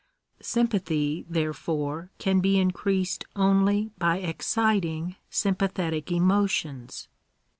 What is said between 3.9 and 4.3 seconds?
by